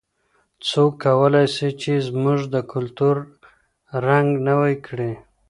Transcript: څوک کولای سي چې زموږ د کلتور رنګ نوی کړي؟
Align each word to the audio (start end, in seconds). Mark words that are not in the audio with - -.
څوک 0.67 0.91
کولای 1.05 1.47
سي 1.55 1.69
چې 1.81 1.91
زموږ 2.07 2.39
د 2.53 2.55
کلتور 2.71 3.15
رنګ 4.07 4.29
نوی 4.47 4.75
کړي؟ 4.87 5.11